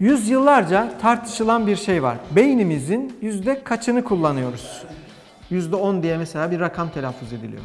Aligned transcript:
Yüzyıllarca 0.00 0.88
tartışılan 1.02 1.66
bir 1.66 1.76
şey 1.76 2.02
var. 2.02 2.16
Beynimizin 2.30 3.16
yüzde 3.20 3.64
kaçını 3.64 4.04
kullanıyoruz? 4.04 4.82
Yüzde 5.50 5.76
on 5.76 6.02
diye 6.02 6.16
mesela 6.16 6.50
bir 6.50 6.60
rakam 6.60 6.88
telaffuz 6.90 7.32
ediliyor. 7.32 7.62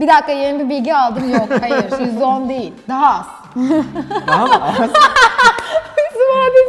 Bir 0.00 0.08
dakika 0.08 0.32
yeni 0.32 0.64
bir 0.64 0.68
bilgi 0.68 0.94
aldım. 0.94 1.32
Yok 1.32 1.48
hayır 1.60 1.76
%10 1.90 2.48
değil. 2.48 2.72
Daha 2.88 3.14
az. 3.20 3.26
Daha 4.26 4.46
mı 4.46 4.64
az? 4.64 4.90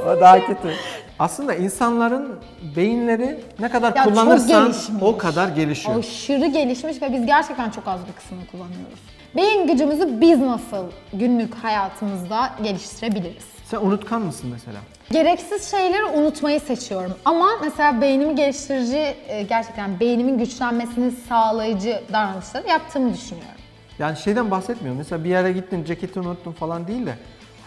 o 0.07 0.19
daha 0.21 0.39
kötü. 0.45 0.73
Aslında 1.19 1.53
insanların 1.53 2.39
beyinleri 2.75 3.39
ne 3.59 3.69
kadar 3.69 3.95
Ya 3.95 4.03
çok 4.03 4.13
kullanırsan 4.13 4.63
gelişmiş. 4.65 5.01
o 5.03 5.17
kadar 5.17 5.47
gelişiyor. 5.47 5.99
Aşırı 5.99 6.45
gelişmiş 6.47 7.01
ve 7.01 7.13
biz 7.13 7.25
gerçekten 7.25 7.69
çok 7.69 7.87
az 7.87 7.99
bir 8.07 8.13
kısmını 8.13 8.47
kullanıyoruz. 8.51 8.99
Beyin 9.35 9.67
gücümüzü 9.67 10.21
biz 10.21 10.39
nasıl 10.39 10.85
günlük 11.13 11.55
hayatımızda 11.55 12.49
geliştirebiliriz? 12.63 13.56
Sen 13.71 13.77
unutkan 13.81 14.21
mısın 14.21 14.49
mesela? 14.53 14.77
Gereksiz 15.11 15.71
şeyleri 15.71 16.03
unutmayı 16.05 16.59
seçiyorum. 16.59 17.13
Ama 17.25 17.49
mesela 17.61 18.01
beynimi 18.01 18.35
geliştirici, 18.35 19.15
e, 19.27 19.43
gerçekten 19.49 19.99
beynimin 19.99 20.37
güçlenmesini 20.37 21.11
sağlayıcı 21.11 22.01
davranışları 22.13 22.67
yaptığımı 22.67 23.13
düşünüyorum. 23.13 23.51
Yani 23.99 24.17
şeyden 24.17 24.51
bahsetmiyorum. 24.51 24.97
Mesela 24.97 25.23
bir 25.23 25.29
yere 25.29 25.51
gittin, 25.51 25.83
ceketi 25.83 26.19
unuttun 26.19 26.51
falan 26.51 26.87
değil 26.87 27.05
de 27.05 27.15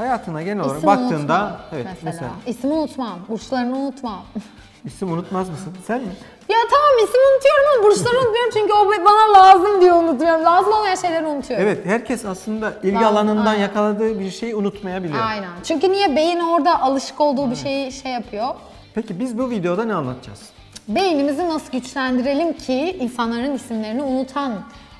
hayatına 0.00 0.42
genel 0.42 0.64
olarak 0.64 0.76
İsim 0.76 0.86
baktığında 0.86 1.14
unutmam 1.14 1.56
evet 1.72 1.86
mesela. 1.86 2.04
mesela. 2.04 2.30
İsmi 2.46 2.72
unutmam, 2.72 3.18
burçlarını 3.28 3.76
unutmam. 3.76 4.22
isim 4.84 5.12
unutmaz 5.12 5.48
mısın? 5.50 5.72
Sen 5.86 6.00
mi? 6.00 6.12
ya 6.48 6.56
tamam 6.70 7.04
isim 7.04 7.20
unutuyorum 7.32 7.64
ama 7.74 7.84
burçları 7.86 8.16
unutmuyorum 8.18 8.50
çünkü 8.52 8.72
o 8.72 9.04
bana 9.04 9.38
lazım 9.38 9.80
diye 9.80 9.92
unutuyorum. 9.92 10.44
Lazım 10.44 10.72
olmayan 10.72 10.94
şeyleri 10.94 11.26
unutuyorum. 11.26 11.66
Evet, 11.66 11.86
herkes 11.86 12.24
aslında 12.24 12.72
ilgi 12.82 12.94
Lazım, 12.94 13.08
alanından 13.08 13.46
aynen. 13.46 13.60
yakaladığı 13.62 14.20
bir 14.20 14.30
şeyi 14.30 14.54
unutmayabiliyor. 14.56 15.24
Aynen. 15.26 15.48
Çünkü 15.64 15.92
niye 15.92 16.16
beyin 16.16 16.40
orada 16.40 16.80
alışık 16.82 17.20
olduğu 17.20 17.50
bir 17.50 17.56
şeyi 17.56 17.92
şey 17.92 18.12
yapıyor. 18.12 18.46
Peki 18.94 19.20
biz 19.20 19.38
bu 19.38 19.50
videoda 19.50 19.84
ne 19.84 19.94
anlatacağız? 19.94 20.40
Beynimizi 20.88 21.48
nasıl 21.48 21.72
güçlendirelim 21.72 22.52
ki 22.52 22.96
insanların 23.00 23.54
isimlerini 23.54 24.02
unutan 24.02 24.52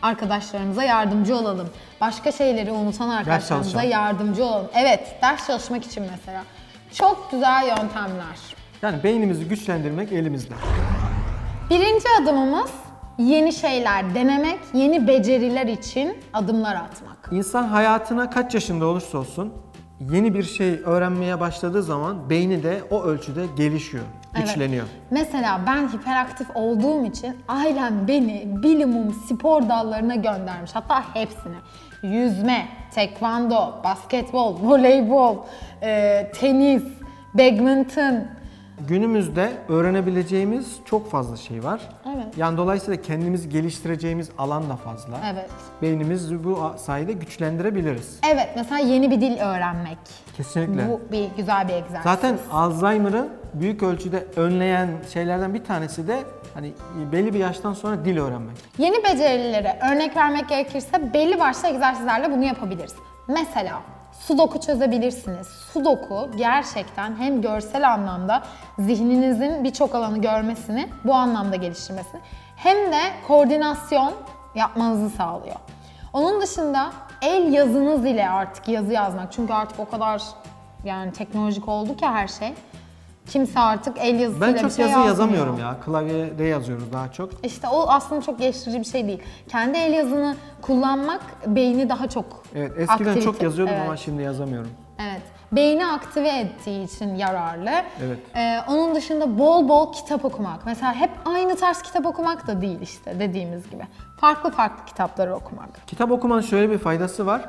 arkadaşlarımıza 0.02 0.82
yardımcı 0.82 1.36
olalım. 1.36 1.68
Başka 2.00 2.32
şeyleri 2.32 2.72
unutan 2.72 3.08
arkadaşlarımıza 3.08 3.70
çalışalım. 3.72 3.90
yardımcı 3.90 4.44
olalım. 4.44 4.68
Evet, 4.74 5.16
ders 5.22 5.46
çalışmak 5.46 5.84
için 5.86 6.02
mesela. 6.10 6.42
Çok 6.92 7.30
güzel 7.30 7.66
yöntemler. 7.66 8.36
Yani 8.82 9.02
beynimizi 9.04 9.48
güçlendirmek 9.48 10.12
elimizde. 10.12 10.54
Birinci 11.70 12.04
adımımız 12.22 12.70
yeni 13.18 13.52
şeyler 13.52 14.14
denemek, 14.14 14.58
yeni 14.74 15.08
beceriler 15.08 15.66
için 15.66 16.18
adımlar 16.32 16.74
atmak. 16.76 17.28
İnsan 17.32 17.64
hayatına 17.64 18.30
kaç 18.30 18.54
yaşında 18.54 18.86
olursa 18.86 19.18
olsun 19.18 19.52
yeni 20.00 20.34
bir 20.34 20.42
şey 20.42 20.80
öğrenmeye 20.84 21.40
başladığı 21.40 21.82
zaman 21.82 22.30
beyni 22.30 22.62
de 22.62 22.82
o 22.90 23.02
ölçüde 23.02 23.46
gelişiyor, 23.56 24.04
Evet. 24.34 24.46
güçleniyor. 24.46 24.86
Mesela 25.10 25.60
ben 25.66 25.88
hiperaktif 25.88 26.56
olduğum 26.56 27.04
için 27.04 27.36
ailem 27.48 28.08
beni 28.08 28.44
bilimum 28.62 29.14
spor 29.28 29.68
dallarına 29.68 30.14
göndermiş. 30.14 30.70
Hatta 30.74 31.14
hepsine. 31.14 31.56
Yüzme, 32.02 32.68
tekvando, 32.94 33.74
basketbol, 33.84 34.56
voleybol, 34.62 35.36
e, 35.82 36.30
tenis, 36.34 36.82
badminton. 37.34 38.14
Günümüzde 38.88 39.50
öğrenebileceğimiz 39.68 40.76
çok 40.84 41.10
fazla 41.10 41.36
şey 41.36 41.64
var. 41.64 41.80
Evet. 42.14 42.26
Yani 42.36 42.56
dolayısıyla 42.56 43.02
kendimizi 43.02 43.48
geliştireceğimiz 43.48 44.30
alan 44.38 44.70
da 44.70 44.76
fazla. 44.76 45.16
Evet. 45.32 45.50
Beynimizi 45.82 46.44
bu 46.44 46.72
sayede 46.76 47.12
güçlendirebiliriz. 47.12 48.20
Evet 48.32 48.48
mesela 48.56 48.78
yeni 48.78 49.10
bir 49.10 49.20
dil 49.20 49.38
öğrenmek. 49.38 49.98
Kesinlikle. 50.36 50.88
Bu 50.88 51.00
bir 51.12 51.28
güzel 51.36 51.68
bir 51.68 51.72
egzersiz. 51.72 52.02
Zaten 52.04 52.38
Alzheimer'ı 52.52 53.28
büyük 53.54 53.82
ölçüde 53.82 54.26
önleyen 54.36 54.88
şeylerden 55.12 55.54
bir 55.54 55.64
tanesi 55.64 56.08
de 56.08 56.18
hani 56.54 56.72
belli 57.12 57.34
bir 57.34 57.38
yaştan 57.38 57.72
sonra 57.72 58.04
dil 58.04 58.18
öğrenmek. 58.18 58.56
Yeni 58.78 59.04
becerilere 59.04 59.78
örnek 59.92 60.16
vermek 60.16 60.48
gerekirse 60.48 61.14
belli 61.14 61.40
başlı 61.40 61.68
egzersizlerle 61.68 62.32
bunu 62.32 62.44
yapabiliriz. 62.44 62.94
Mesela 63.28 63.82
sudoku 64.12 64.60
çözebilirsiniz. 64.60 65.46
Sudoku 65.46 66.30
gerçekten 66.36 67.16
hem 67.16 67.42
görsel 67.42 67.92
anlamda 67.92 68.42
zihninizin 68.78 69.64
birçok 69.64 69.94
alanı 69.94 70.20
görmesini, 70.20 70.88
bu 71.04 71.14
anlamda 71.14 71.56
geliştirmesini 71.56 72.20
hem 72.56 72.76
de 72.76 73.00
koordinasyon 73.28 74.12
yapmanızı 74.54 75.16
sağlıyor. 75.16 75.56
Onun 76.12 76.40
dışında 76.40 76.92
el 77.22 77.52
yazınız 77.52 78.06
ile 78.06 78.30
artık 78.30 78.68
yazı 78.68 78.92
yazmak. 78.92 79.32
Çünkü 79.32 79.52
artık 79.52 79.80
o 79.80 79.88
kadar 79.88 80.22
yani 80.84 81.12
teknolojik 81.12 81.68
oldu 81.68 81.96
ki 81.96 82.06
her 82.06 82.28
şey. 82.28 82.54
Kimse 83.26 83.60
artık 83.60 83.96
el 84.00 84.20
yazısıyla 84.20 84.46
Ben 84.46 84.54
bir 84.54 84.60
çok 84.60 84.72
şey 84.72 84.82
yazı 84.84 84.90
yazmıyor. 84.90 85.06
yazamıyorum 85.06 85.58
ya. 85.58 85.76
Klavyede 85.84 86.44
yazıyoruz 86.44 86.92
daha 86.92 87.12
çok. 87.12 87.30
İşte 87.46 87.68
o 87.68 87.88
aslında 87.88 88.22
çok 88.22 88.38
geliştirici 88.38 88.78
bir 88.80 88.84
şey 88.84 89.06
değil. 89.06 89.22
Kendi 89.48 89.78
el 89.78 89.92
yazını 89.92 90.36
kullanmak 90.62 91.20
beyni 91.46 91.88
daha 91.88 92.08
çok 92.08 92.42
Evet 92.54 92.72
eskiden 92.78 93.12
aktivite- 93.14 93.22
çok 93.24 93.42
yazıyordum 93.42 93.74
evet, 93.74 93.86
ama 93.86 93.96
şimdi 93.96 94.22
yazamıyorum. 94.22 94.70
Evet. 95.00 95.22
Beyni 95.52 95.86
aktive 95.86 96.28
ettiği 96.28 96.84
için 96.84 97.14
yararlı. 97.14 97.70
Evet. 98.04 98.18
Ee, 98.36 98.58
onun 98.68 98.94
dışında 98.94 99.38
bol 99.38 99.68
bol 99.68 99.92
kitap 99.92 100.24
okumak. 100.24 100.66
Mesela 100.66 100.94
hep 100.94 101.10
aynı 101.24 101.56
tarz 101.56 101.82
kitap 101.82 102.06
okumak 102.06 102.46
da 102.46 102.60
değil 102.60 102.80
işte 102.82 103.20
dediğimiz 103.20 103.70
gibi. 103.70 103.82
Farklı 104.20 104.50
farklı 104.50 104.84
kitapları 104.84 105.34
okumak. 105.34 105.86
Kitap 105.86 106.10
okumanın 106.10 106.40
şöyle 106.40 106.70
bir 106.70 106.78
faydası 106.78 107.26
var. 107.26 107.48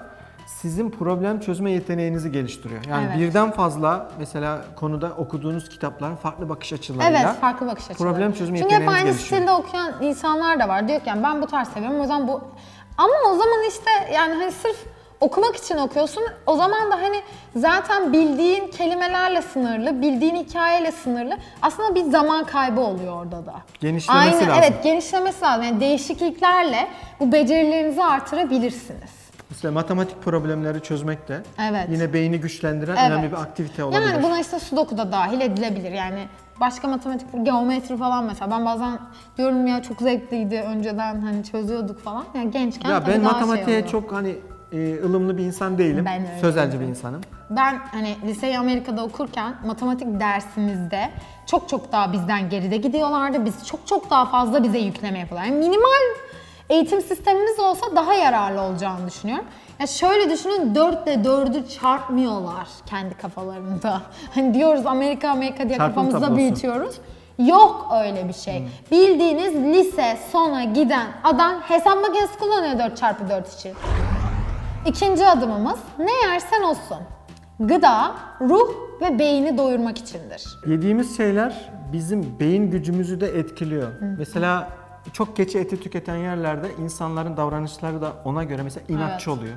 Sizin 0.59 0.89
problem 0.91 1.39
çözme 1.39 1.72
yeteneğinizi 1.72 2.31
geliştiriyor. 2.31 2.85
Yani 2.89 3.07
Evet. 3.09 3.19
birden 3.19 3.51
fazla 3.51 4.09
mesela 4.19 4.62
konuda 4.75 5.09
okuduğunuz 5.17 5.69
kitapların 5.69 6.16
farklı 6.16 6.50
bakış 6.50 6.73
açılarıyla 6.73 7.19
Evet, 7.25 7.41
farklı 7.41 7.67
bakış 7.67 7.89
açıları. 7.91 8.13
problem 8.13 8.34
çözme 8.34 8.57
Çünkü 8.59 8.75
hep 8.75 8.81
yeteneğiniz 8.81 8.97
aynı 9.01 9.12
gelişiyor. 9.17 9.41
stilde 9.41 9.51
okuyan 9.51 9.94
insanlar 10.01 10.59
da 10.59 10.69
var. 10.69 10.88
Diyor 10.88 11.00
ki 11.00 11.09
yani 11.09 11.23
ben 11.23 11.41
bu 11.41 11.47
tarz 11.47 11.67
seviyorum 11.67 12.00
o 12.00 12.06
zaman 12.06 12.28
bu... 12.28 12.41
Ama 12.97 13.13
o 13.29 13.35
zaman 13.35 13.63
işte 13.69 14.13
yani 14.13 14.34
hani 14.34 14.51
sırf 14.51 14.78
okumak 15.19 15.56
için 15.56 15.78
okuyorsun. 15.78 16.23
O 16.45 16.56
zaman 16.56 16.91
da 16.91 16.95
hani 16.95 17.22
zaten 17.56 18.13
bildiğin 18.13 18.68
kelimelerle 18.68 19.41
sınırlı, 19.41 20.01
bildiğin 20.01 20.35
hikayeyle 20.35 20.91
sınırlı. 20.91 21.38
Aslında 21.62 21.95
bir 21.95 22.03
zaman 22.03 22.45
kaybı 22.45 22.81
oluyor 22.81 23.13
orada 23.23 23.45
da. 23.45 23.53
Genişlemesi 23.79 24.25
Aynen, 24.35 24.50
lazım. 24.50 24.63
Evet, 24.63 24.83
genişlemesi 24.83 25.41
lazım. 25.41 25.63
Yani 25.63 25.79
değişikliklerle 25.79 26.88
bu 27.19 27.31
becerilerinizi 27.31 28.03
artırabilirsiniz. 28.03 29.21
Mesela 29.51 29.72
matematik 29.72 30.22
problemleri 30.23 30.84
çözmek 30.84 31.28
de 31.28 31.44
Evet. 31.69 31.88
yine 31.89 32.13
beyni 32.13 32.39
güçlendiren 32.39 32.95
Evet. 32.95 33.12
önemli 33.12 33.31
bir 33.31 33.38
aktivite 33.38 33.84
olabilir. 33.84 34.01
Yani 34.13 34.23
buna 34.23 34.39
işte 34.39 34.59
sudoku 34.59 34.97
da 34.97 35.12
dahil 35.12 35.41
edilebilir. 35.41 35.91
Yani 35.91 36.28
başka 36.59 36.88
matematik, 36.88 37.28
geometri 37.45 37.97
falan 37.97 38.23
mesela. 38.25 38.51
Ben 38.51 38.66
bazen 38.66 39.00
diyorum 39.38 39.67
ya 39.67 39.81
çok 39.81 40.01
zevkliydi 40.01 40.56
önceden 40.67 41.22
hani 41.22 41.44
çözüyorduk 41.44 42.00
falan. 42.03 42.23
Yani 42.35 42.51
gençken 42.51 42.89
ya 42.89 43.07
ben 43.07 43.23
daha 43.23 43.31
matematiğe 43.34 43.81
şey 43.81 43.89
çok 43.89 44.12
hani 44.12 44.35
e, 44.72 44.95
ılımlı 45.03 45.38
bir 45.38 45.44
insan 45.44 45.78
değilim. 45.78 46.06
Ben 46.06 46.22
öyle 46.22 46.39
Sözelci 46.41 46.72
değilim. 46.72 46.85
bir 46.85 46.89
insanım. 46.91 47.22
Ben 47.50 47.79
hani 47.91 48.16
liseyi 48.25 48.59
Amerika'da 48.59 49.03
okurken 49.03 49.56
matematik 49.66 50.19
dersimizde 50.19 51.09
çok 51.45 51.69
çok 51.69 51.91
daha 51.91 52.13
bizden 52.13 52.50
geride 52.50 52.78
gidiyorlardı. 52.78 53.45
Biz 53.45 53.68
çok 53.68 53.88
çok 53.88 54.09
daha 54.09 54.25
fazla 54.25 54.63
bize 54.63 54.78
yükleme 54.79 55.19
yapıyorlar. 55.19 55.47
Yani 55.47 55.57
minimal 55.59 56.01
eğitim 56.72 57.02
sistemimiz 57.02 57.59
olsa 57.59 57.96
daha 57.96 58.14
yararlı 58.14 58.62
olacağını 58.62 59.08
düşünüyorum. 59.08 59.46
Ya 59.80 59.88
şöyle 59.88 60.30
düşünün 60.30 60.76
4 60.76 61.08
ile 61.08 61.14
4'ü 61.14 61.68
çarpmıyorlar 61.80 62.68
kendi 62.86 63.14
kafalarında. 63.18 64.02
Hani 64.36 64.54
diyoruz 64.54 64.86
Amerika 64.86 65.30
Amerika 65.30 65.70
diye 65.70 65.78
Çarpım 65.78 65.96
kafamızda 65.96 66.20
tablosu. 66.20 66.36
büyütüyoruz. 66.38 66.96
Yok 67.40 67.92
öyle 68.04 68.28
bir 68.28 68.34
şey. 68.34 68.68
Bildiğiniz 68.92 69.56
lise 69.56 70.18
sona 70.31 70.64
giden 70.64 71.08
adam 71.24 71.54
hesap 71.62 72.02
makinesi 72.02 72.40
kullanıyor 72.40 72.80
4 72.80 72.98
çarpı 72.98 73.30
4 73.30 73.54
için. 73.54 73.74
İkinci 74.86 75.28
adımımız 75.28 75.80
ne 76.00 76.12
yersen 76.31 76.62
olsun. 76.62 76.98
Gıda, 77.60 78.16
ruh 78.42 78.70
ve 79.02 79.20
beyni 79.20 79.58
doyurmak 79.58 79.98
içindir. 79.98 80.44
Yediğimiz 80.68 81.18
şeyler 81.18 81.69
bizim 81.94 82.40
beyin 82.40 82.72
gücümüzü 82.72 83.22
de 83.22 83.28
etkiliyor. 83.28 83.92
Mesela 84.18 84.68
çok 85.13 85.36
keçi 85.36 85.59
eti 85.59 85.80
tüketen 85.80 86.15
yerlerde 86.15 86.68
insanların 86.83 87.38
davranışları 87.38 88.01
da 88.01 88.13
ona 88.25 88.44
göre 88.44 88.63
mesela 88.63 88.86
inatçı 88.89 89.31
oluyor. 89.31 89.53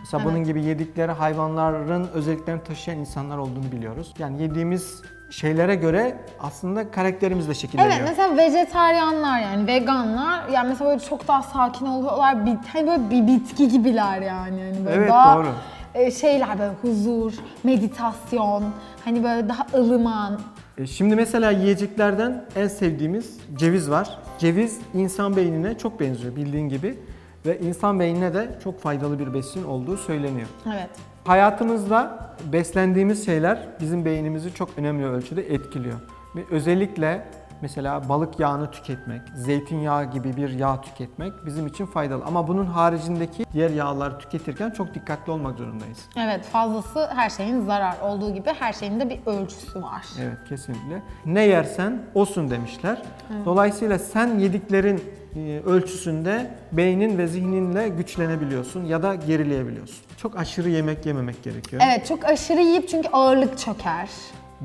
Mesela 0.00 0.24
bunun 0.24 0.44
gibi 0.44 0.62
yedikleri 0.62 1.12
hayvanların 1.12 2.08
özelliklerini 2.14 2.62
taşıyan 2.62 2.98
insanlar 3.00 3.38
olduğunu 3.38 3.72
biliyoruz. 3.72 4.14
Yani 4.18 4.42
yediğimiz 4.42 5.02
şeylere 5.30 5.74
göre 5.74 6.16
aslında 6.40 6.90
karakterimiz 6.90 7.48
de 7.48 7.54
şekilleniyor. 7.54 7.96
Evet 7.96 8.08
mesela 8.08 8.36
vejetaryenler 8.36 9.40
yani 9.40 9.66
veganlar 9.66 10.48
yani 10.48 10.68
mesela 10.68 10.90
böyle 10.90 11.00
çok 11.00 11.28
daha 11.28 11.42
sakin 11.42 11.86
oluyorlar. 11.86 12.46
Bir, 12.46 12.56
hani 12.72 12.86
böyle 12.86 13.10
bir 13.10 13.26
bitki 13.26 13.68
gibiler 13.68 14.20
yani. 14.22 14.62
Hani 14.62 14.86
böyle 14.86 14.96
Evet, 14.96 15.10
daha, 15.10 15.36
doğru. 15.36 15.48
e, 15.94 16.10
şeyler 16.10 16.58
böyle 16.58 16.72
huzur, 16.82 17.32
meditasyon, 17.64 18.64
hani 19.04 19.24
böyle 19.24 19.48
daha 19.48 19.66
ılıman. 19.74 20.40
E, 20.78 20.86
Şimdi 20.86 21.16
mesela 21.16 21.50
yiyeceklerden 21.50 22.44
en 22.56 22.68
sevdiğimiz 22.68 23.38
ceviz 23.56 23.90
var. 23.90 24.18
Ceviz 24.38 24.80
insan 24.94 25.36
beynine 25.36 25.78
çok 25.78 26.00
benziyor 26.00 26.36
bildiğin 26.36 26.68
gibi 26.68 26.98
ve 27.46 27.58
insan 27.58 28.00
beynine 28.00 28.34
de 28.34 28.58
çok 28.64 28.80
faydalı 28.80 29.18
bir 29.18 29.34
besin 29.34 29.64
olduğu 29.64 29.96
söyleniyor. 29.96 30.48
Evet. 30.66 30.88
Hayatımızda 31.24 32.30
beslendiğimiz 32.52 33.26
şeyler 33.26 33.58
bizim 33.80 34.04
beynimizi 34.04 34.54
çok 34.54 34.68
önemli 34.76 35.06
ölçüde 35.06 35.54
etkiliyor. 35.54 35.94
Ve 36.36 36.40
özellikle 36.50 37.24
mesela 37.64 38.08
balık 38.08 38.40
yağını 38.40 38.70
tüketmek, 38.70 39.22
zeytinyağı 39.34 40.10
gibi 40.10 40.36
bir 40.36 40.48
yağ 40.48 40.80
tüketmek 40.80 41.32
bizim 41.46 41.66
için 41.66 41.86
faydalı. 41.86 42.24
Ama 42.24 42.48
bunun 42.48 42.66
haricindeki 42.66 43.46
diğer 43.52 43.70
yağları 43.70 44.18
tüketirken 44.18 44.70
çok 44.70 44.94
dikkatli 44.94 45.32
olmak 45.32 45.58
zorundayız. 45.58 45.98
Evet 46.16 46.44
fazlası 46.44 47.06
her 47.14 47.30
şeyin 47.30 47.60
zarar 47.60 48.00
olduğu 48.00 48.34
gibi 48.34 48.50
her 48.58 48.72
şeyin 48.72 49.00
de 49.00 49.10
bir 49.10 49.20
ölçüsü 49.26 49.82
var. 49.82 50.06
Evet 50.22 50.38
kesinlikle. 50.48 51.02
Ne 51.26 51.42
yersen 51.42 52.02
olsun 52.14 52.50
demişler. 52.50 53.02
Dolayısıyla 53.44 53.98
sen 53.98 54.38
yediklerin 54.38 55.04
e, 55.36 55.60
ölçüsünde 55.66 56.50
beynin 56.72 57.18
ve 57.18 57.26
zihninle 57.26 57.88
güçlenebiliyorsun 57.88 58.84
ya 58.84 59.02
da 59.02 59.14
gerileyebiliyorsun. 59.14 60.04
Çok 60.16 60.38
aşırı 60.38 60.68
yemek 60.70 61.06
yememek 61.06 61.42
gerekiyor. 61.42 61.82
Evet 61.86 62.06
çok 62.06 62.24
aşırı 62.24 62.60
yiyip 62.60 62.88
çünkü 62.88 63.08
ağırlık 63.08 63.58
çöker. 63.58 64.08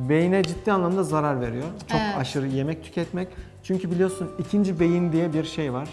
Beyne 0.09 0.43
ciddi 0.43 0.71
anlamda 0.71 1.03
zarar 1.03 1.41
veriyor. 1.41 1.65
Çok 1.87 1.99
Evet. 2.01 2.15
aşırı 2.17 2.47
yemek 2.47 2.83
tüketmek. 2.83 3.27
Çünkü 3.63 3.91
biliyorsun 3.91 4.31
ikinci 4.39 4.79
beyin 4.79 5.11
diye 5.11 5.33
bir 5.33 5.43
şey 5.43 5.73
var. 5.73 5.89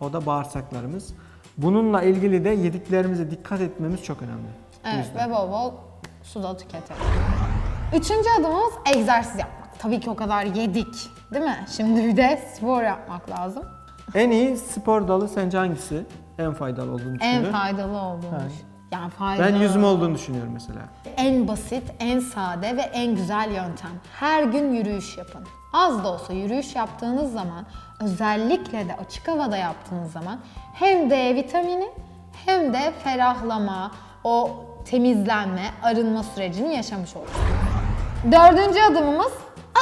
O 0.00 0.12
da 0.12 0.26
bağırsaklarımız. 0.26 1.14
Bununla 1.58 2.02
ilgili 2.02 2.44
de 2.44 2.48
yediklerimize 2.48 3.30
dikkat 3.30 3.60
etmemiz 3.60 4.02
çok 4.04 4.22
önemli. 4.22 4.42
Bu 4.84 4.88
Evet 4.88 5.06
yüzden. 5.06 5.30
ve 5.30 5.34
bol 5.34 5.50
bol 5.50 5.72
su 6.22 6.42
da 6.42 6.56
tüketelim. 6.56 7.02
Üçüncü 7.94 8.28
adımımız 8.40 8.72
egzersiz 8.94 9.38
yapmak. 9.40 9.78
Tabii 9.78 10.00
ki 10.00 10.10
o 10.10 10.16
kadar 10.16 10.44
yedik 10.44 10.94
değil 11.32 11.44
mi? 11.44 11.56
Şimdi 11.76 12.04
bir 12.04 12.16
de 12.16 12.42
spor 12.54 12.82
yapmak 12.82 13.30
lazım. 13.30 13.62
En 14.14 14.30
iyi 14.30 14.56
spor 14.56 15.08
dalı 15.08 15.28
sence 15.28 15.58
hangisi? 15.58 16.06
En 16.38 16.52
faydalı 16.54 16.90
olduğunu 16.90 17.08
En 17.08 17.20
düşünüyorum. 17.20 17.52
faydalı 17.52 17.96
olduğunu 17.98 18.38
Evet. 18.42 18.52
Yani 18.92 19.10
faydalı. 19.10 19.46
Ben 19.46 19.54
yüzme 19.56 19.86
olduğunu 19.86 20.14
düşünüyorum 20.14 20.50
mesela. 20.52 20.80
En 21.16 21.48
basit, 21.48 21.82
en 22.00 22.20
sade 22.20 22.76
ve 22.76 22.80
en 22.80 23.14
güzel 23.14 23.50
yöntem. 23.50 23.90
Her 24.20 24.42
gün 24.42 24.72
yürüyüş 24.72 25.18
yapın. 25.18 25.42
Az 25.72 26.04
da 26.04 26.12
olsa 26.12 26.32
yürüyüş 26.32 26.76
yaptığınız 26.76 27.32
zaman, 27.32 27.66
özellikle 28.00 28.88
de 28.88 28.96
açık 28.96 29.28
havada 29.28 29.56
yaptığınız 29.56 30.12
zaman 30.12 30.38
hem 30.74 31.10
D 31.10 31.34
vitamini 31.34 31.88
hem 32.46 32.74
de 32.74 32.92
ferahlama, 33.04 33.92
o 34.24 34.64
temizlenme, 34.90 35.70
arınma 35.82 36.22
sürecini 36.22 36.74
yaşamış 36.74 37.16
olursunuz. 37.16 37.40
Dördüncü 38.32 38.80
adımımız 38.80 39.32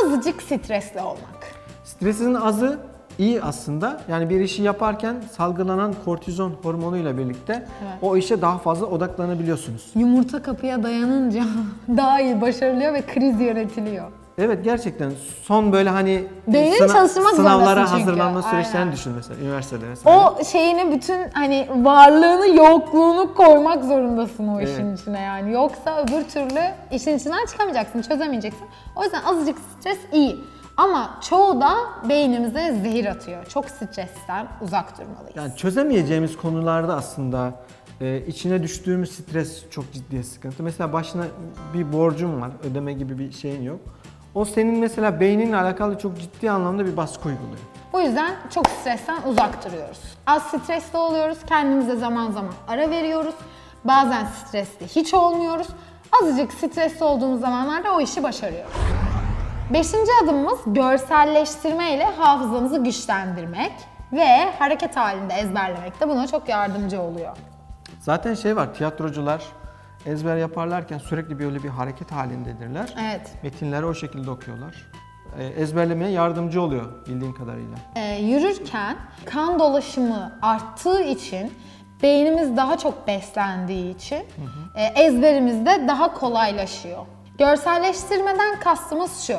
azıcık 0.04 0.42
stresli 0.42 1.00
olmak. 1.00 1.54
Stresin 1.84 2.34
azı 2.34 2.80
iyi 3.18 3.42
aslında. 3.42 4.00
Yani 4.08 4.30
bir 4.30 4.40
işi 4.40 4.62
yaparken 4.62 5.16
salgılanan 5.36 5.94
kortizon 6.04 6.52
hormonuyla 6.62 7.18
birlikte 7.18 7.52
Evet. 7.52 7.92
o 8.02 8.16
işe 8.16 8.42
daha 8.42 8.58
fazla 8.58 8.86
odaklanabiliyorsunuz. 8.86 9.90
Yumurta 9.94 10.42
kapıya 10.42 10.82
dayanınca 10.82 11.42
daha 11.96 12.20
iyi 12.20 12.40
başarılıyor 12.40 12.94
ve 12.94 13.02
kriz 13.06 13.40
yönetiliyor. 13.40 14.06
Evet 14.38 14.64
gerçekten 14.64 15.12
son 15.42 15.72
böyle 15.72 15.90
hani 15.90 16.24
Beynin 16.48 16.76
sınav- 16.76 17.08
sınavlara 17.36 17.92
hazırlanma 17.92 18.42
süreçlerini 18.42 18.78
Aynen. 18.78 18.92
düşün 18.92 19.12
mesela 19.16 19.40
üniversitede 19.40 19.84
mesela. 19.88 20.30
O 20.40 20.44
şeyini 20.44 20.92
bütün 20.92 21.18
hani 21.32 21.66
varlığını, 21.74 22.56
yokluğunu 22.56 23.34
koymak 23.34 23.84
zorundasın 23.84 24.48
o 24.48 24.60
işin 24.60 24.86
Evet. 24.86 25.00
içine 25.00 25.20
yani. 25.20 25.52
Yoksa 25.52 26.02
öbür 26.02 26.24
türlü 26.28 26.60
işin 26.92 27.16
içinden 27.16 27.46
çıkamayacaksın, 27.50 28.02
çözemeyeceksin. 28.02 28.66
O 28.96 29.04
yüzden 29.04 29.22
azıcık 29.22 29.58
stres 29.78 29.98
iyi. 30.12 30.36
Ama 30.76 31.18
çoğu 31.28 31.60
da 31.60 31.74
beynimize 32.08 32.78
zehir 32.82 33.06
atıyor. 33.06 33.46
Çok 33.46 33.70
stresten 33.70 34.46
uzak 34.60 34.98
durmalıyız. 34.98 35.36
Yani 35.36 35.56
çözemeyeceğimiz 35.56 36.36
konularda 36.36 36.96
aslında 36.96 37.52
e, 38.00 38.26
içine 38.26 38.62
düştüğümüz 38.62 39.12
stres 39.12 39.70
çok 39.70 39.92
ciddi 39.92 40.24
sıkıntı. 40.24 40.62
Mesela 40.62 40.92
başına 40.92 41.24
bir 41.74 41.92
borcun 41.92 42.40
var, 42.40 42.50
ödeme 42.70 42.92
gibi 42.92 43.18
bir 43.18 43.32
şeyin 43.32 43.62
yok. 43.62 43.80
O 44.34 44.44
senin 44.44 44.78
mesela 44.78 45.20
beyninle 45.20 45.56
alakalı 45.56 45.98
çok 45.98 46.18
ciddi 46.18 46.50
anlamda 46.50 46.86
bir 46.86 46.96
baskı 46.96 47.28
uyguluyor. 47.28 47.58
Bu 47.92 48.00
yüzden 48.00 48.34
çok 48.50 48.66
stresten 48.68 49.18
uzak 49.28 49.64
duruyoruz. 49.66 50.00
Az 50.26 50.42
stresli 50.42 50.98
oluyoruz, 50.98 51.38
kendimize 51.46 51.96
zaman 51.96 52.30
zaman 52.30 52.52
ara 52.68 52.90
veriyoruz. 52.90 53.34
Bazen 53.84 54.24
stresli 54.24 54.86
hiç 54.86 55.14
olmuyoruz. 55.14 55.66
Azıcık 56.22 56.52
stresli 56.52 57.04
olduğumuz 57.04 57.40
zamanlarda 57.40 57.92
o 57.94 58.00
işi 58.00 58.22
başarıyoruz. 58.22 58.72
Beşinci 59.72 60.10
adımımız 60.24 60.58
görselleştirme 60.66 61.94
ile 61.94 62.04
hafızamızı 62.04 62.84
güçlendirmek 62.84 63.72
ve 64.12 64.50
hareket 64.58 64.96
halinde 64.96 65.34
ezberlemek 65.34 66.00
de 66.00 66.08
buna 66.08 66.26
çok 66.26 66.48
yardımcı 66.48 67.00
oluyor. 67.00 67.36
Zaten 68.00 68.34
şey 68.34 68.56
var, 68.56 68.74
tiyatrocular 68.74 69.42
ezber 70.06 70.36
yaparlarken 70.36 70.98
sürekli 70.98 71.38
böyle 71.38 71.62
bir 71.62 71.68
hareket 71.68 72.12
halindedirler. 72.12 72.94
Evet. 73.02 73.32
Metinleri 73.42 73.84
o 73.84 73.94
şekilde 73.94 74.30
okuyorlar. 74.30 74.74
E, 75.38 75.44
ezberlemeye 75.44 76.10
yardımcı 76.10 76.62
oluyor 76.62 77.06
bildiğin 77.06 77.32
kadarıyla. 77.32 77.76
Ee, 77.96 78.16
yürürken 78.22 78.96
kan 79.24 79.58
dolaşımı 79.58 80.38
arttığı 80.42 81.02
için 81.02 81.52
beynimiz 82.02 82.56
daha 82.56 82.78
çok 82.78 83.06
beslendiği 83.08 83.94
için 83.94 84.24
e, 84.74 84.84
ezberimiz 84.84 85.66
de 85.66 85.84
daha 85.88 86.14
kolaylaşıyor. 86.14 87.06
Görselleştirmeden 87.38 88.60
kastımız 88.60 89.22
şu. 89.26 89.38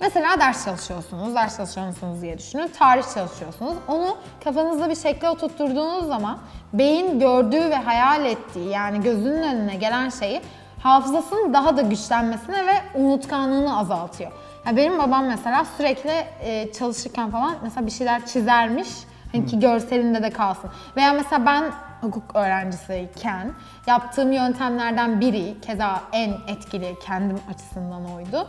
Mesela 0.00 0.40
ders 0.40 0.64
çalışıyorsunuz, 0.64 1.34
ders 1.34 1.56
çalışıyorsunuz 1.56 2.22
diye 2.22 2.38
düşünün. 2.38 2.68
Tarih 2.68 3.14
çalışıyorsunuz. 3.14 3.74
Onu 3.88 4.16
kafanızda 4.44 4.90
bir 4.90 4.94
şekle 4.94 5.30
oturtturduğunuz 5.30 6.06
zaman 6.06 6.38
beyin 6.72 7.20
gördüğü 7.20 7.70
ve 7.70 7.74
hayal 7.74 8.24
ettiği 8.24 8.68
yani 8.68 9.00
gözünün 9.02 9.42
önüne 9.42 9.74
gelen 9.74 10.08
şeyi 10.08 10.40
hafızasının 10.82 11.54
daha 11.54 11.76
da 11.76 11.82
güçlenmesine 11.82 12.66
ve 12.66 12.74
unutkanlığını 12.94 13.78
azaltıyor. 13.78 14.32
Ya 14.66 14.76
benim 14.76 14.98
babam 14.98 15.26
mesela 15.26 15.64
sürekli 15.76 16.24
e, 16.40 16.72
çalışırken 16.72 17.30
falan 17.30 17.54
mesela 17.62 17.86
bir 17.86 17.90
şeyler 17.90 18.26
çizermiş. 18.26 18.88
Hani 19.32 19.46
ki 19.46 19.60
görselinde 19.60 20.22
de 20.22 20.30
kalsın. 20.30 20.70
Veya 20.96 21.12
mesela 21.12 21.46
ben 21.46 21.64
hukuk 22.02 22.36
öğrencisiyken 22.36 23.52
yaptığım 23.86 24.32
yöntemlerden 24.32 25.20
biri, 25.20 25.60
keza 25.60 26.00
en 26.12 26.34
etkili 26.48 26.98
kendim 27.06 27.40
açısından 27.50 28.12
oydu. 28.14 28.48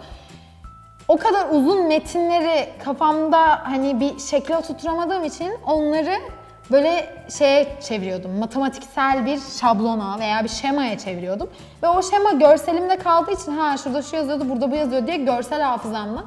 O 1.08 1.18
kadar 1.18 1.50
uzun 1.52 1.88
metinleri 1.88 2.70
kafamda 2.84 3.62
hani 3.64 4.00
bir 4.00 4.20
şekle 4.20 4.58
oturtamadığım 4.58 5.24
için 5.24 5.54
onları 5.66 6.16
böyle 6.72 7.16
şeye 7.38 7.80
çeviriyordum. 7.82 8.32
Matematiksel 8.32 9.26
bir 9.26 9.40
şablona 9.60 10.20
veya 10.20 10.44
bir 10.44 10.50
şemaya 10.50 10.98
çeviriyordum. 10.98 11.50
Ve 11.84 11.88
o 11.88 12.04
şema 12.04 12.32
görselimde 12.32 12.98
kaldığı 12.98 13.32
için 13.32 13.58
ha 13.58 13.78
şurada 13.78 14.02
şu 14.02 14.16
yazıyordu, 14.16 14.50
burada 14.50 14.72
bu 14.72 14.76
yazıyor 14.76 15.08
diye 15.08 15.18
görsel 15.18 15.62
hafızamla 15.62 16.24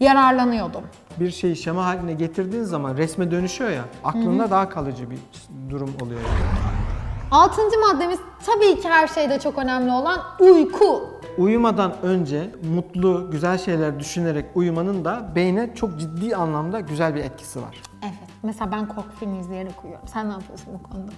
yararlanıyordum. 0.00 0.82
Bir 1.20 1.30
şeyi 1.30 1.56
şema 1.56 1.84
haline 1.86 2.12
getirdiğin 2.12 2.64
zaman 2.64 2.96
resme 2.96 3.30
dönüşüyor 3.30 3.70
ya, 3.70 3.84
aklında 4.04 4.50
daha 4.50 4.68
kalıcı 4.68 5.10
bir 5.10 5.18
durum 5.70 5.94
oluyor. 6.02 6.20
Altıncı 7.30 7.80
maddemiz 7.80 8.18
tabii 8.46 8.80
ki 8.80 8.88
her 8.88 9.08
şeyde 9.08 9.40
çok 9.40 9.58
önemli 9.58 9.92
olan 9.92 10.20
uyku. 10.40 11.10
Uyumadan 11.38 11.92
önce 12.02 12.50
mutlu, 12.74 13.30
güzel 13.30 13.58
şeyler 13.58 14.00
düşünerek 14.00 14.46
uyumanın 14.54 15.04
da 15.04 15.32
beyne 15.34 15.74
çok 15.74 16.00
ciddi 16.00 16.36
anlamda 16.36 16.80
güzel 16.80 17.14
bir 17.14 17.24
etkisi 17.24 17.62
var. 17.62 17.82
Evet. 18.02 18.14
Mesela 18.42 18.72
ben 18.72 18.88
korku 18.88 19.10
filmi 19.20 19.38
izleyerek 19.38 19.84
uyuyorum. 19.84 20.08
Sen 20.08 20.28
ne 20.28 20.32
yapıyorsun 20.32 20.66
bu 20.74 20.90
konuda? 20.90 21.12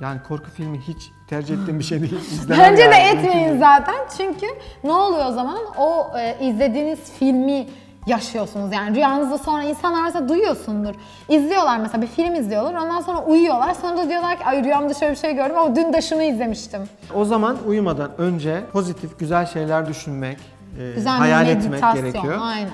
Yani 0.00 0.20
korku 0.28 0.50
filmi 0.50 0.80
hiç 0.80 1.10
tercih 1.28 1.54
ettiğim 1.54 1.78
bir 1.78 1.84
şey 1.84 2.00
değil. 2.00 2.14
İzlemem 2.32 2.64
Bence 2.64 2.90
de 2.90 2.94
yani, 2.94 3.14
mümkün 3.14 3.28
etmeyin 3.28 3.58
zaten. 3.58 3.94
Çünkü 4.16 4.46
ne 4.84 4.92
oluyor 4.92 5.26
o 5.26 5.32
zaman? 5.32 5.58
O 5.78 6.18
e, 6.18 6.46
izlediğiniz 6.46 7.12
filmi 7.18 7.66
yaşıyorsunuz. 8.06 8.72
Yani 8.72 8.96
rüyanızda 8.96 9.38
sonra 9.38 9.62
insanlar 9.62 10.02
mesela 10.02 10.28
duyuyorsundur. 10.28 10.94
İzliyorlar 11.28 11.78
mesela 11.78 12.02
bir 12.02 12.06
film 12.06 12.34
izliyorlar. 12.34 12.74
Ondan 12.74 13.00
sonra 13.00 13.18
uyuyorlar. 13.24 13.74
Sonra 13.74 13.96
da 13.96 14.08
diyorlar 14.08 14.38
ki 14.38 14.44
ay 14.44 14.64
rüyamda 14.64 14.94
şöyle 14.94 15.12
bir 15.12 15.18
şey 15.18 15.34
gördüm 15.34 15.58
ama 15.58 15.76
dün 15.76 15.92
de 15.92 16.02
şunu 16.02 16.22
izlemiştim. 16.22 16.88
O 17.14 17.24
zaman 17.24 17.56
uyumadan 17.66 18.10
önce 18.18 18.60
pozitif, 18.72 19.18
güzel 19.18 19.46
şeyler 19.46 19.88
düşünmek, 19.88 20.38
e, 20.80 20.92
Güzel 20.94 21.12
hayal 21.12 21.46
bir 21.46 21.50
etmek 21.50 21.94
gerekiyor. 21.94 22.38
Aynen. 22.42 22.70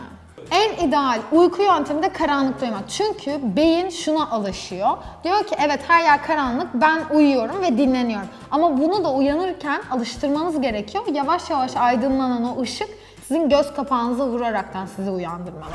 En 0.50 0.88
ideal 0.88 1.18
uyku 1.32 1.62
yöntemi 1.62 2.02
de 2.02 2.08
karanlıkta 2.08 2.66
uyumak. 2.66 2.88
Çünkü 2.88 3.40
beyin 3.56 3.88
şuna 3.88 4.30
alışıyor. 4.30 4.88
Diyor 5.24 5.38
ki 5.44 5.56
evet 5.66 5.80
her 5.88 6.02
yer 6.02 6.22
karanlık 6.22 6.66
ben 6.74 7.00
uyuyorum 7.14 7.62
ve 7.62 7.78
dinleniyorum. 7.78 8.28
Ama 8.50 8.78
bunu 8.78 9.04
da 9.04 9.12
uyanırken 9.12 9.80
alıştırmanız 9.90 10.60
gerekiyor. 10.60 11.04
Yavaş 11.12 11.50
yavaş 11.50 11.76
aydınlanan 11.76 12.56
o 12.58 12.62
ışık 12.62 12.88
sizin 13.28 13.48
göz 13.48 13.74
kapağınıza 13.74 14.26
vuraraktan 14.28 14.86
sizi 14.86 15.10
uyandırmalı. 15.10 15.70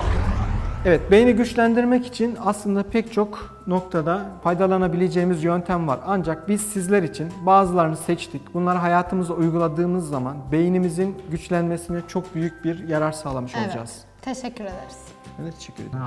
Evet, 0.86 1.12
beyni 1.12 1.34
güçlendirmek 1.34 2.06
için 2.08 2.38
aslında 2.46 2.84
pek 2.84 3.14
çok 3.14 3.64
noktada 3.68 4.26
faydalanabileceğimiz 4.44 5.44
yöntem 5.44 5.88
var. 5.88 6.00
Ancak 6.08 6.48
biz 6.50 6.62
sizler 6.62 7.04
için 7.04 7.34
bazılarını 7.46 7.98
seçtik. 7.98 8.54
Bunları 8.54 8.78
hayatımıza 8.78 9.34
uyguladığımız 9.34 10.10
zaman 10.10 10.38
beynimizin 10.52 11.22
güçlenmesine 11.32 12.02
çok 12.08 12.36
büyük 12.36 12.64
bir 12.64 12.88
yarar 12.88 13.12
sağlamış 13.12 13.52
Evet. 13.56 13.68
olacağız. 13.68 14.02
Teşekkür 14.22 14.64
ederiz. 14.64 14.98
De 15.46 15.52
teşekkür 15.52 15.84
ederim. 15.84 16.00